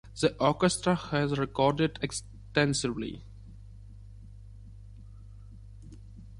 [0.19, 3.23] The orchestra has recorded extensively.